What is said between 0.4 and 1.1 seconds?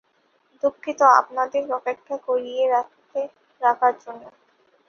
দুঃখিত